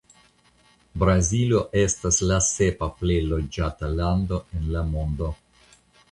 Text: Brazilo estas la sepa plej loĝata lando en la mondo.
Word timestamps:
Brazilo 1.01 1.59
estas 1.81 2.17
la 2.31 2.39
sepa 2.45 2.87
plej 3.01 3.17
loĝata 3.33 3.91
lando 3.99 4.39
en 4.61 4.65
la 4.77 4.83
mondo. 4.95 5.29